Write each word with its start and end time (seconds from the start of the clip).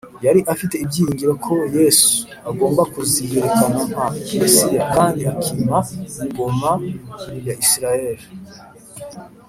Yari 0.25 0.41
afite 0.53 0.75
ibyiringiro 0.83 1.33
ko 1.45 1.53
[Yesu] 1.77 2.09
agomba 2.49 2.81
kuziyerekana 2.93 3.79
nka 3.89 4.05
Mesiya, 4.39 4.81
kandi 4.95 5.19
akima 5.33 5.77
ingoma 6.23 6.71
ya 7.47 7.53
Isiraheli. 7.63 8.25